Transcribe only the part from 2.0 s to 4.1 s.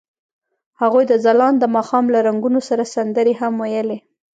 له رنګونو سره سندرې هم ویلې.